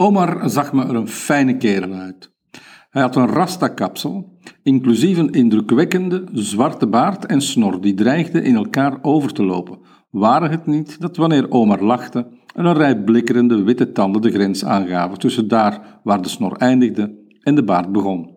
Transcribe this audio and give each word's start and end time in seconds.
Omar 0.00 0.50
zag 0.50 0.72
me 0.72 0.84
er 0.84 0.94
een 0.94 1.08
fijne 1.08 1.56
kerel 1.56 1.92
uit. 1.92 2.32
Hij 2.90 3.02
had 3.02 3.16
een 3.16 3.26
rasta-kapsel, 3.26 4.38
inclusief 4.62 5.18
een 5.18 5.32
indrukwekkende 5.32 6.24
zwarte 6.32 6.86
baard 6.86 7.26
en 7.26 7.40
snor 7.40 7.80
die 7.80 7.94
dreigde 7.94 8.42
in 8.42 8.54
elkaar 8.54 8.98
over 9.02 9.32
te 9.32 9.44
lopen, 9.44 9.78
waren 10.10 10.50
het 10.50 10.66
niet 10.66 11.00
dat 11.00 11.16
wanneer 11.16 11.50
Omar 11.50 11.84
lachte, 11.84 12.28
een 12.54 12.74
rij 12.74 13.02
blikkerende 13.02 13.62
witte 13.62 13.92
tanden 13.92 14.22
de 14.22 14.30
grens 14.30 14.64
aangaven 14.64 15.18
tussen 15.18 15.48
daar 15.48 16.00
waar 16.02 16.22
de 16.22 16.28
snor 16.28 16.56
eindigde 16.56 17.18
en 17.40 17.54
de 17.54 17.64
baard 17.64 17.92
begon. 17.92 18.36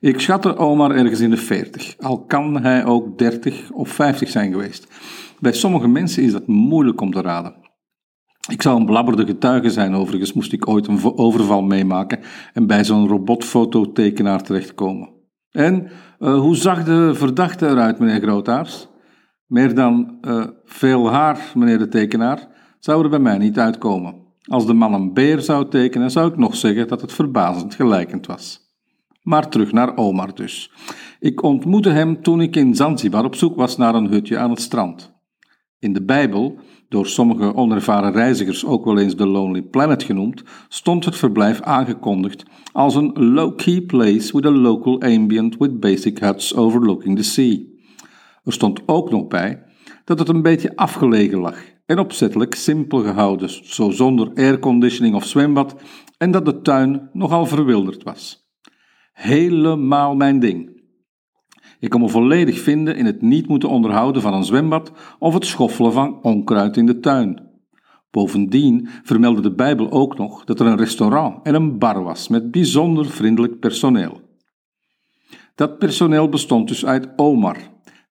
Ik 0.00 0.20
schatte 0.20 0.56
Omar 0.56 0.90
ergens 0.90 1.20
in 1.20 1.30
de 1.30 1.36
veertig, 1.36 1.94
al 1.98 2.24
kan 2.24 2.62
hij 2.62 2.84
ook 2.84 3.18
dertig 3.18 3.70
of 3.70 3.88
vijftig 3.88 4.28
zijn 4.28 4.52
geweest. 4.52 4.86
Bij 5.40 5.52
sommige 5.52 5.88
mensen 5.88 6.22
is 6.22 6.32
dat 6.32 6.46
moeilijk 6.46 7.00
om 7.00 7.10
te 7.10 7.20
raden. 7.20 7.70
Ik 8.50 8.62
zou 8.62 8.80
een 8.80 8.86
blabberde 8.86 9.26
getuige 9.26 9.70
zijn, 9.70 9.94
overigens 9.94 10.32
moest 10.32 10.52
ik 10.52 10.68
ooit 10.68 10.86
een 10.86 11.18
overval 11.18 11.62
meemaken 11.62 12.20
en 12.52 12.66
bij 12.66 12.84
zo'n 12.84 13.08
robotfototekenaar 13.08 14.42
terechtkomen. 14.42 15.08
En 15.50 15.90
uh, 16.18 16.38
hoe 16.38 16.56
zag 16.56 16.84
de 16.84 17.14
verdachte 17.14 17.68
eruit, 17.68 17.98
meneer 17.98 18.20
Grootaars? 18.20 18.88
Meer 19.46 19.74
dan 19.74 20.18
uh, 20.22 20.44
veel 20.64 21.10
haar, 21.10 21.52
meneer 21.54 21.78
de 21.78 21.88
tekenaar, 21.88 22.48
zou 22.78 23.04
er 23.04 23.10
bij 23.10 23.18
mij 23.18 23.38
niet 23.38 23.58
uitkomen. 23.58 24.14
Als 24.42 24.66
de 24.66 24.72
man 24.72 24.94
een 24.94 25.12
beer 25.12 25.40
zou 25.40 25.68
tekenen, 25.68 26.10
zou 26.10 26.30
ik 26.30 26.36
nog 26.36 26.56
zeggen 26.56 26.88
dat 26.88 27.00
het 27.00 27.12
verbazend 27.12 27.74
gelijkend 27.74 28.26
was. 28.26 28.60
Maar 29.22 29.48
terug 29.48 29.72
naar 29.72 29.96
Omar 29.96 30.34
dus. 30.34 30.72
Ik 31.20 31.42
ontmoette 31.42 31.90
hem 31.90 32.22
toen 32.22 32.40
ik 32.40 32.56
in 32.56 32.74
Zanzibar 32.74 33.24
op 33.24 33.34
zoek 33.34 33.56
was 33.56 33.76
naar 33.76 33.94
een 33.94 34.08
hutje 34.08 34.38
aan 34.38 34.50
het 34.50 34.60
strand. 34.60 35.12
In 35.78 35.92
de 35.92 36.04
Bijbel, 36.04 36.58
door 36.92 37.06
sommige 37.06 37.54
onervaren 37.54 38.12
reizigers 38.12 38.64
ook 38.64 38.84
wel 38.84 38.98
eens 38.98 39.16
de 39.16 39.26
Lonely 39.26 39.62
Planet 39.62 40.02
genoemd, 40.02 40.42
stond 40.68 41.04
het 41.04 41.16
verblijf 41.16 41.60
aangekondigd 41.60 42.44
als 42.72 42.94
een 42.94 43.12
low-key 43.12 43.80
place 43.80 44.36
with 44.36 44.46
a 44.46 44.50
local 44.50 45.00
ambient 45.00 45.56
with 45.56 45.80
basic 45.80 46.18
huts 46.18 46.54
overlooking 46.54 47.16
the 47.16 47.22
sea. 47.22 47.58
Er 48.44 48.52
stond 48.52 48.82
ook 48.86 49.10
nog 49.10 49.26
bij 49.26 49.62
dat 50.04 50.18
het 50.18 50.28
een 50.28 50.42
beetje 50.42 50.76
afgelegen 50.76 51.38
lag 51.38 51.56
en 51.86 51.98
opzettelijk 51.98 52.54
simpel 52.54 52.98
gehouden, 52.98 53.50
zo 53.64 53.90
zonder 53.90 54.30
airconditioning 54.34 55.14
of 55.14 55.26
zwembad, 55.26 55.76
en 56.18 56.30
dat 56.30 56.44
de 56.44 56.60
tuin 56.60 57.08
nogal 57.12 57.46
verwilderd 57.46 58.02
was. 58.02 58.50
Helemaal 59.12 60.14
mijn 60.14 60.38
ding. 60.38 60.71
Ik 61.82 61.90
kon 61.90 62.00
me 62.00 62.08
volledig 62.08 62.60
vinden 62.60 62.96
in 62.96 63.06
het 63.06 63.22
niet 63.22 63.48
moeten 63.48 63.68
onderhouden 63.68 64.22
van 64.22 64.34
een 64.34 64.44
zwembad 64.44 64.92
of 65.18 65.34
het 65.34 65.46
schoffelen 65.46 65.92
van 65.92 66.22
onkruid 66.22 66.76
in 66.76 66.86
de 66.86 67.00
tuin. 67.00 67.42
Bovendien 68.10 68.88
vermeldde 69.02 69.42
de 69.42 69.54
Bijbel 69.54 69.90
ook 69.90 70.18
nog 70.18 70.44
dat 70.44 70.60
er 70.60 70.66
een 70.66 70.76
restaurant 70.76 71.46
en 71.46 71.54
een 71.54 71.78
bar 71.78 72.02
was 72.02 72.28
met 72.28 72.50
bijzonder 72.50 73.06
vriendelijk 73.06 73.58
personeel. 73.58 74.20
Dat 75.54 75.78
personeel 75.78 76.28
bestond 76.28 76.68
dus 76.68 76.86
uit 76.86 77.08
Omar 77.16 77.56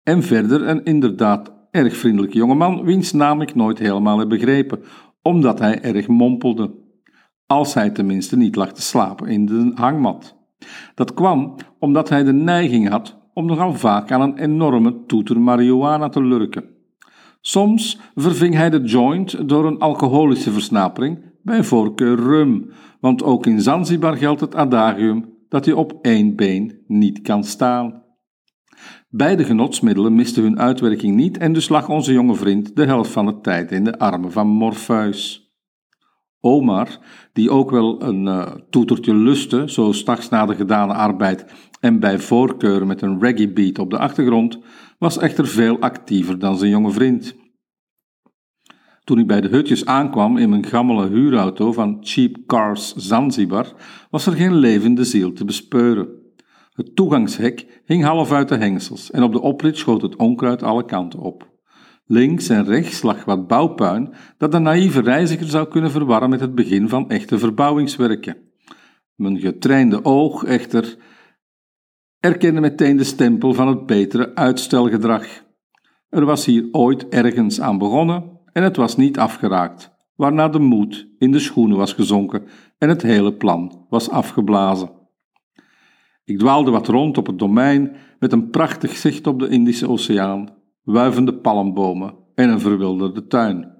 en 0.03 0.23
verder 0.23 0.67
een 0.67 0.83
inderdaad 0.83 1.53
erg 1.71 1.95
vriendelijke 1.95 2.37
jongeman, 2.37 2.83
wiens 2.83 3.11
naam 3.11 3.41
ik 3.41 3.55
nooit 3.55 3.79
helemaal 3.79 4.19
heb 4.19 4.29
begrepen, 4.29 4.83
omdat 5.21 5.59
hij 5.59 5.81
erg 5.81 6.07
mompelde. 6.07 6.71
Als 7.45 7.73
hij 7.73 7.89
tenminste 7.89 8.37
niet 8.37 8.55
lag 8.55 8.73
te 8.73 8.81
slapen 8.81 9.27
in 9.27 9.45
de 9.45 9.71
hangmat. 9.75 10.35
Dat 10.95 11.13
kwam 11.13 11.55
omdat 11.79 12.09
hij 12.09 12.23
de 12.23 12.33
neiging 12.33 12.89
had 12.89 13.19
om 13.33 13.45
nogal 13.45 13.73
vaak 13.73 14.11
aan 14.11 14.21
een 14.21 14.37
enorme 14.37 15.05
toeter 15.05 15.39
marihuana 15.39 16.09
te 16.09 16.23
lurken. 16.23 16.63
Soms 17.41 17.99
verving 18.15 18.53
hij 18.53 18.69
de 18.69 18.81
joint 18.81 19.49
door 19.49 19.65
een 19.65 19.79
alcoholische 19.79 20.51
versnapering, 20.51 21.19
bij 21.43 21.63
voorkeur 21.63 22.19
rum, 22.19 22.69
want 22.99 23.23
ook 23.23 23.45
in 23.45 23.61
Zanzibar 23.61 24.17
geldt 24.17 24.41
het 24.41 24.55
adagium 24.55 25.29
dat 25.49 25.65
je 25.65 25.75
op 25.75 25.97
één 26.01 26.35
been 26.35 26.79
niet 26.87 27.21
kan 27.21 27.43
staan. 27.43 28.03
Beide 29.09 29.43
genotsmiddelen 29.43 30.15
misten 30.15 30.43
hun 30.43 30.59
uitwerking 30.59 31.15
niet 31.15 31.37
en 31.37 31.53
dus 31.53 31.69
lag 31.69 31.89
onze 31.89 32.13
jonge 32.13 32.35
vriend 32.35 32.75
de 32.75 32.85
helft 32.85 33.11
van 33.11 33.25
de 33.25 33.39
tijd 33.41 33.71
in 33.71 33.83
de 33.83 33.99
armen 33.99 34.31
van 34.31 34.47
Morpheus. 34.47 35.40
Omar, 36.41 36.97
die 37.33 37.49
ook 37.49 37.71
wel 37.71 38.01
een 38.01 38.25
uh, 38.25 38.51
toetertje 38.69 39.15
lustte, 39.15 39.71
zo 39.71 39.91
straks 39.91 40.29
na 40.29 40.45
de 40.45 40.55
gedane 40.55 40.93
arbeid 40.93 41.45
en 41.79 41.99
bij 41.99 42.19
voorkeur 42.19 42.87
met 42.87 43.01
een 43.01 43.19
reggae 43.19 43.53
beat 43.53 43.79
op 43.79 43.89
de 43.89 43.97
achtergrond, 43.97 44.59
was 44.97 45.17
echter 45.17 45.47
veel 45.47 45.79
actiever 45.79 46.39
dan 46.39 46.57
zijn 46.57 46.71
jonge 46.71 46.91
vriend. 46.91 47.35
Toen 49.03 49.19
ik 49.19 49.27
bij 49.27 49.41
de 49.41 49.47
hutjes 49.47 49.85
aankwam 49.85 50.37
in 50.37 50.49
mijn 50.49 50.65
gammele 50.65 51.07
huurauto 51.07 51.71
van 51.71 51.97
Cheap 52.01 52.35
Cars 52.45 52.95
Zanzibar, 52.95 53.73
was 54.09 54.25
er 54.25 54.33
geen 54.33 54.55
levende 54.55 55.03
ziel 55.03 55.33
te 55.33 55.45
bespeuren. 55.45 56.07
Het 56.71 56.95
toegangshek 56.95 57.81
hing 57.85 58.03
half 58.03 58.31
uit 58.31 58.49
de 58.49 58.57
hengsels 58.57 59.11
en 59.11 59.23
op 59.23 59.31
de 59.31 59.41
oprit 59.41 59.77
schoot 59.77 60.01
het 60.01 60.15
onkruid 60.15 60.63
alle 60.63 60.85
kanten 60.85 61.19
op. 61.19 61.50
Links 62.11 62.49
en 62.49 62.65
rechts 62.65 63.01
lag 63.01 63.25
wat 63.25 63.47
bouwpuin 63.47 64.13
dat 64.37 64.51
de 64.51 64.59
naïeve 64.59 65.01
reiziger 65.01 65.47
zou 65.47 65.67
kunnen 65.67 65.91
verwarren 65.91 66.29
met 66.29 66.39
het 66.39 66.55
begin 66.55 66.89
van 66.89 67.09
echte 67.09 67.39
verbouwingswerken. 67.39 68.37
Mijn 69.15 69.39
getrainde 69.39 70.05
oog 70.05 70.43
echter 70.43 70.97
erkende 72.19 72.61
meteen 72.61 72.97
de 72.97 73.03
stempel 73.03 73.53
van 73.53 73.67
het 73.67 73.85
betere 73.85 74.35
uitstelgedrag. 74.35 75.25
Er 76.09 76.25
was 76.25 76.45
hier 76.45 76.67
ooit 76.71 77.07
ergens 77.07 77.61
aan 77.61 77.77
begonnen 77.77 78.39
en 78.53 78.63
het 78.63 78.75
was 78.75 78.95
niet 78.97 79.19
afgeraakt, 79.19 79.91
waarna 80.15 80.49
de 80.49 80.59
moed 80.59 81.07
in 81.17 81.31
de 81.31 81.39
schoenen 81.39 81.77
was 81.77 81.93
gezonken 81.93 82.43
en 82.77 82.89
het 82.89 83.01
hele 83.01 83.33
plan 83.33 83.85
was 83.89 84.09
afgeblazen. 84.09 84.91
Ik 86.23 86.39
dwaalde 86.39 86.71
wat 86.71 86.87
rond 86.87 87.17
op 87.17 87.27
het 87.27 87.39
domein 87.39 87.95
met 88.19 88.31
een 88.31 88.49
prachtig 88.49 88.95
zicht 88.95 89.27
op 89.27 89.39
de 89.39 89.49
Indische 89.49 89.89
Oceaan 89.89 90.59
wuivende 90.83 91.33
palmbomen 91.33 92.13
en 92.35 92.49
een 92.49 92.59
verwilderde 92.59 93.27
tuin. 93.27 93.79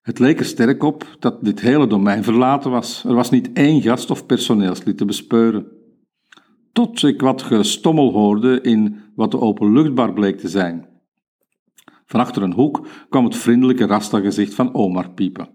Het 0.00 0.18
leek 0.18 0.38
er 0.38 0.44
sterk 0.44 0.82
op 0.82 1.16
dat 1.18 1.44
dit 1.44 1.60
hele 1.60 1.86
domein 1.86 2.24
verlaten 2.24 2.70
was. 2.70 3.04
Er 3.04 3.14
was 3.14 3.30
niet 3.30 3.52
één 3.52 3.82
gast 3.82 4.10
of 4.10 4.26
personeelslid 4.26 4.96
te 4.96 5.04
bespeuren. 5.04 5.66
Tot 6.72 7.02
ik 7.02 7.20
wat 7.20 7.42
gestommel 7.42 8.12
hoorde 8.12 8.60
in 8.60 9.00
wat 9.14 9.30
de 9.30 9.40
openluchtbar 9.40 10.12
bleek 10.12 10.38
te 10.38 10.48
zijn. 10.48 10.88
Van 12.06 12.20
achter 12.20 12.42
een 12.42 12.52
hoek 12.52 12.86
kwam 13.08 13.24
het 13.24 13.36
vriendelijke 13.36 13.86
rasta-gezicht 13.86 14.54
van 14.54 14.74
Omar 14.74 15.10
piepen. 15.10 15.48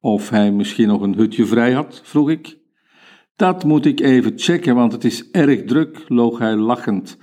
Of 0.00 0.30
hij 0.30 0.52
misschien 0.52 0.88
nog 0.88 1.00
een 1.00 1.14
hutje 1.14 1.46
vrij 1.46 1.72
had, 1.72 2.00
vroeg 2.04 2.30
ik. 2.30 2.58
Dat 3.36 3.64
moet 3.64 3.86
ik 3.86 4.00
even 4.00 4.32
checken, 4.36 4.74
want 4.74 4.92
het 4.92 5.04
is 5.04 5.30
erg 5.30 5.64
druk, 5.64 6.04
loog 6.08 6.38
hij 6.38 6.56
lachend, 6.56 7.18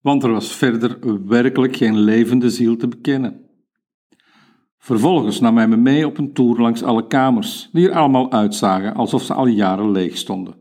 want 0.00 0.22
er 0.22 0.32
was 0.32 0.56
verder 0.56 0.98
werkelijk 1.26 1.76
geen 1.76 1.98
levende 1.98 2.50
ziel 2.50 2.76
te 2.76 2.88
bekennen. 2.88 3.48
Vervolgens 4.78 5.40
nam 5.40 5.56
hij 5.56 5.68
me 5.68 5.76
mee 5.76 6.06
op 6.06 6.18
een 6.18 6.32
tour 6.32 6.60
langs 6.60 6.82
alle 6.82 7.06
kamers, 7.06 7.68
die 7.72 7.88
er 7.88 7.96
allemaal 7.96 8.32
uitzagen 8.32 8.94
alsof 8.94 9.22
ze 9.22 9.34
al 9.34 9.46
jaren 9.46 9.90
leeg 9.90 10.16
stonden. 10.16 10.54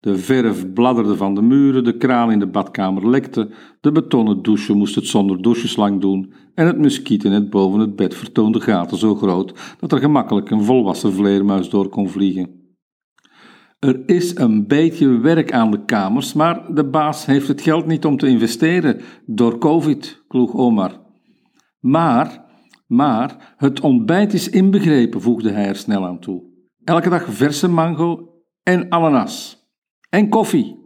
De 0.00 0.16
verf 0.16 0.72
bladderde 0.72 1.16
van 1.16 1.34
de 1.34 1.42
muren, 1.42 1.84
de 1.84 1.96
kraan 1.96 2.32
in 2.32 2.38
de 2.38 2.46
badkamer 2.46 3.10
lekte, 3.10 3.50
de 3.80 3.92
betonnen 3.92 4.42
douche 4.42 4.72
moest 4.72 4.94
het 4.94 5.06
zonder 5.06 5.42
doucheslang 5.42 6.00
doen 6.00 6.32
en 6.54 6.66
het 6.66 6.78
muskietennet 6.78 7.50
boven 7.50 7.80
het 7.80 7.96
bed 7.96 8.14
vertoonde 8.14 8.60
gaten 8.60 8.98
zo 8.98 9.14
groot 9.14 9.76
dat 9.80 9.92
er 9.92 9.98
gemakkelijk 9.98 10.50
een 10.50 10.64
volwassen 10.64 11.12
vleermuis 11.12 11.68
door 11.68 11.88
kon 11.88 12.08
vliegen. 12.08 12.65
Er 13.86 14.02
is 14.06 14.36
een 14.36 14.66
beetje 14.66 15.20
werk 15.20 15.52
aan 15.52 15.70
de 15.70 15.84
kamers, 15.84 16.32
maar 16.32 16.74
de 16.74 16.84
baas 16.84 17.26
heeft 17.26 17.48
het 17.48 17.60
geld 17.60 17.86
niet 17.86 18.04
om 18.04 18.16
te 18.16 18.26
investeren 18.26 19.00
door 19.26 19.58
COVID, 19.58 20.24
kloeg 20.28 20.54
Omar. 20.54 20.92
Maar, 21.80 22.44
maar, 22.86 23.54
het 23.56 23.80
ontbijt 23.80 24.32
is 24.32 24.50
inbegrepen, 24.50 25.20
voegde 25.20 25.50
hij 25.50 25.66
er 25.66 25.76
snel 25.76 26.06
aan 26.06 26.20
toe. 26.20 26.42
Elke 26.84 27.08
dag 27.08 27.24
verse 27.24 27.68
mango 27.68 28.28
en 28.62 28.90
ananas. 28.90 29.64
En 30.10 30.28
koffie. 30.28 30.76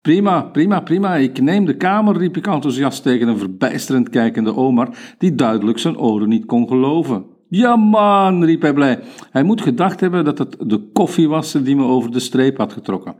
Prima, 0.00 0.42
prima, 0.42 0.80
prima, 0.80 1.14
ik 1.14 1.40
neem 1.40 1.64
de 1.64 1.76
kamer, 1.76 2.16
riep 2.16 2.36
ik 2.36 2.46
enthousiast 2.46 3.02
tegen 3.02 3.28
een 3.28 3.38
verbijsterend 3.38 4.08
kijkende 4.08 4.56
Omar, 4.56 5.14
die 5.18 5.34
duidelijk 5.34 5.78
zijn 5.78 5.98
oren 5.98 6.28
niet 6.28 6.46
kon 6.46 6.68
geloven. 6.68 7.31
Ja 7.54 7.76
man, 7.76 8.44
riep 8.44 8.62
hij 8.62 8.72
blij. 8.72 9.00
Hij 9.30 9.42
moet 9.42 9.60
gedacht 9.60 10.00
hebben 10.00 10.24
dat 10.24 10.38
het 10.38 10.56
de 10.58 10.90
koffie 10.92 11.28
was 11.28 11.52
die 11.52 11.76
me 11.76 11.84
over 11.84 12.10
de 12.10 12.20
streep 12.20 12.56
had 12.56 12.72
getrokken. 12.72 13.14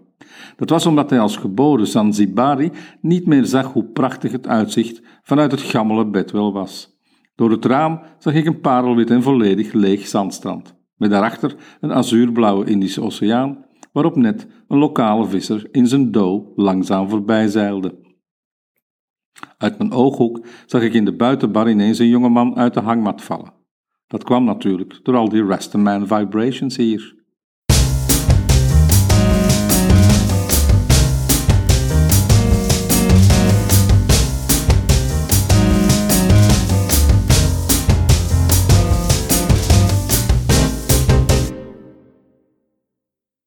Dat 0.57 0.71
was 0.71 0.87
omdat 0.87 1.11
hij 1.11 1.21
als 1.21 1.37
geboren 1.37 1.87
Zanzibari 1.87 2.71
niet 3.01 3.27
meer 3.27 3.45
zag 3.45 3.73
hoe 3.73 3.85
prachtig 3.85 4.33
het 4.33 4.47
uitzicht 4.47 5.03
vanuit 5.23 5.51
het 5.51 5.61
gammele 5.61 6.07
bed 6.11 6.31
wel 6.31 6.53
was. 6.53 6.99
Door 7.35 7.51
het 7.51 7.65
raam 7.65 8.01
zag 8.19 8.35
ik 8.35 8.47
een 8.47 8.61
parelwit 8.61 9.11
en 9.11 9.23
volledig 9.23 9.73
leeg 9.73 10.07
zandstrand, 10.07 10.75
met 10.97 11.11
daarachter 11.11 11.55
een 11.81 11.93
azuurblauwe 11.93 12.65
Indische 12.65 13.03
oceaan, 13.03 13.65
waarop 13.93 14.17
net 14.17 14.47
een 14.69 14.79
lokale 14.79 15.27
visser 15.27 15.69
in 15.71 15.87
zijn 15.87 16.11
doo 16.11 16.53
langzaam 16.57 17.09
voorbij 17.09 17.49
zeilde. 17.49 17.99
Uit 19.59 19.79
mijn 19.79 19.93
ooghoek 19.93 20.47
zag 20.67 20.83
ik 20.83 20.95
in 20.95 21.05
de 21.05 21.17
buitenbar 21.17 21.71
ineens 21.71 21.99
een 21.99 22.09
jonge 22.09 22.29
man 22.29 22.57
uit 22.57 22.75
de 22.75 22.81
hangmat 22.81 23.23
vallen. 23.23 23.61
Dat 24.13 24.25
kwam 24.25 24.45
natuurlijk 24.45 25.01
door 25.03 25.17
al 25.17 25.29
die 25.29 25.45
Rastaman 25.45 26.07
vibrations 26.07 26.77
hier. 26.77 27.15